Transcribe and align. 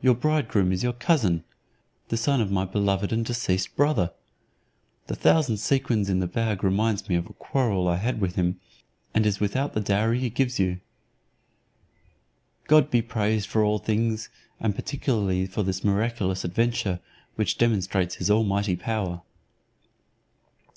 Your 0.00 0.14
bridegroom 0.14 0.70
is 0.70 0.84
your 0.84 0.92
cousin, 0.92 1.42
the 2.06 2.16
son 2.16 2.40
of 2.40 2.52
my 2.52 2.64
beloved 2.64 3.12
and 3.12 3.24
deceased 3.24 3.74
brother. 3.74 4.12
The 5.08 5.16
thousand 5.16 5.56
sequins 5.56 6.08
in 6.08 6.20
the 6.20 6.28
bag 6.28 6.62
reminds 6.62 7.08
me 7.08 7.16
of 7.16 7.26
a 7.26 7.32
quarrel 7.32 7.88
I 7.88 7.96
had 7.96 8.20
with 8.20 8.36
him, 8.36 8.60
and 9.12 9.26
is 9.26 9.40
without 9.40 9.72
the 9.72 9.80
dowry 9.80 10.20
he 10.20 10.30
gives 10.30 10.60
you. 10.60 10.78
God 12.68 12.92
be 12.92 13.02
praised 13.02 13.48
for 13.48 13.64
all 13.64 13.80
things, 13.80 14.28
and 14.60 14.72
particularly 14.72 15.46
for 15.46 15.64
this 15.64 15.82
miraculous 15.82 16.44
adventure, 16.44 17.00
which 17.34 17.58
demonstrates 17.58 18.14
his 18.14 18.30
almighty 18.30 18.76
power." 18.76 19.22